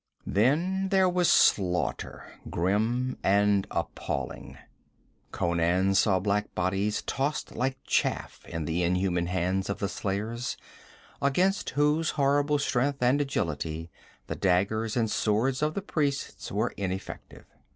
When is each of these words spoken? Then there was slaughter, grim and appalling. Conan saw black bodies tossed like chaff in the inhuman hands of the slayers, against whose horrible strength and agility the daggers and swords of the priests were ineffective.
Then 0.25 0.89
there 0.89 1.07
was 1.07 1.29
slaughter, 1.29 2.23
grim 2.49 3.19
and 3.23 3.67
appalling. 3.69 4.57
Conan 5.31 5.93
saw 5.93 6.17
black 6.19 6.55
bodies 6.55 7.03
tossed 7.03 7.55
like 7.55 7.77
chaff 7.85 8.43
in 8.47 8.65
the 8.65 8.81
inhuman 8.81 9.27
hands 9.27 9.69
of 9.69 9.77
the 9.77 9.87
slayers, 9.87 10.57
against 11.21 11.69
whose 11.77 12.09
horrible 12.17 12.57
strength 12.57 13.03
and 13.03 13.21
agility 13.21 13.91
the 14.25 14.33
daggers 14.35 14.97
and 14.97 15.11
swords 15.11 15.61
of 15.61 15.75
the 15.75 15.83
priests 15.83 16.51
were 16.51 16.73
ineffective. 16.77 17.45